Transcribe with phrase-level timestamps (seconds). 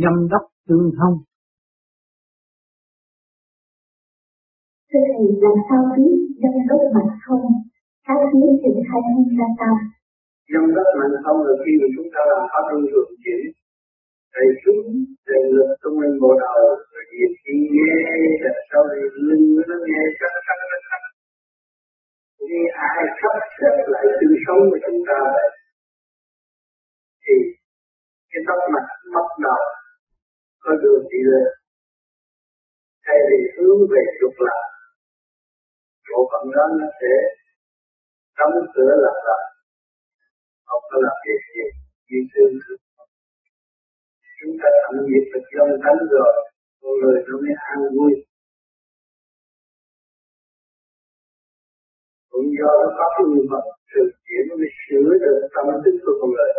[0.00, 1.16] nhâm đốc tương thông.
[4.90, 7.44] Thưa Thầy, làm sao biết nhâm đốc mạnh không?
[8.06, 9.74] Các phía trình hay không ra sao?
[10.52, 13.42] Nhâm đốc mạnh không là khi mà chúng ta làm pháp luân thường chuyển
[14.36, 14.80] thầy chúng
[15.26, 16.60] rèn lực trong mình bộ đầu
[16.92, 17.92] rồi việc khi nghe
[18.44, 21.02] là sau này lưng nó nghe chắc chắc chắc chắc
[22.48, 25.50] khi ai sắp xếp lại sự sống của chúng ta vậy
[27.24, 27.36] thì
[28.30, 29.62] cái tóc mặt bắt đầu
[30.66, 31.48] có đường đi lên
[33.06, 34.64] thay vì hướng về trục lạc
[36.10, 37.12] bộ phận đó nó sẽ
[38.38, 39.44] đóng cửa lại lại.
[40.68, 41.66] Không có làm việc gì?
[42.08, 42.76] Như xưa
[44.38, 46.32] chúng ta thẩm nhiệt được dân tánh rồi
[46.80, 48.12] con người nó mới an vui.
[52.30, 55.98] Cũng do nó có cái người mật sự chuyển nó mới sửa được tâm tính
[56.04, 56.50] của con người.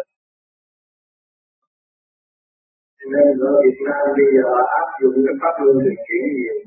[3.13, 4.47] Nên ở Việt Nam bây giờ
[4.81, 6.57] áp dụng cái pháp luân thường chuyển nhiều.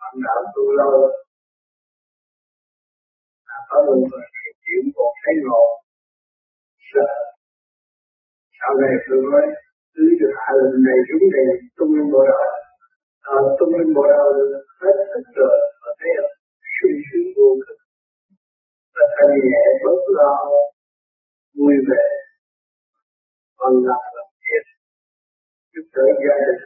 [0.00, 0.92] Bạn đạo tu lâu
[3.54, 4.26] à, pháp luân thường
[4.64, 5.64] chuyển một thấy ngộ
[6.90, 7.08] sợ.
[8.58, 9.44] Sau này tôi nói
[9.94, 12.44] cứ được hạ lần này chúng này tung lên bộ đầu
[13.32, 14.26] à, tung lên bộ đầu
[14.82, 16.10] hết sức rồi và thấy
[16.74, 17.78] suy sướng vô cực
[18.94, 20.32] và thanh nhẹ bớt lo
[21.58, 22.04] vui vẻ.
[23.58, 24.64] Còn lại là thiệt
[25.74, 26.62] giúp đỡ gia đình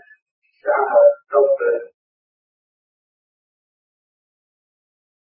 [0.64, 1.98] xã hội công việc